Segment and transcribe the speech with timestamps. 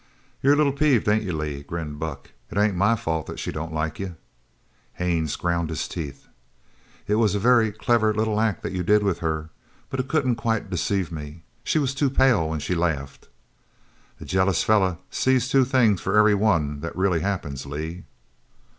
[0.41, 2.31] "You're a little peeved, ain't you Lee?" grinned Buck.
[2.49, 4.15] "It ain't my fault that she don't like you."
[4.93, 6.27] Haines ground his teeth.
[7.05, 9.51] "It was a very clever little act that you did with her,
[9.91, 11.43] but it couldn't quite deceive me.
[11.63, 13.29] She was too pale when she laughed."
[14.19, 18.05] "A jealous feller sees two things for every one that really happens, Lee."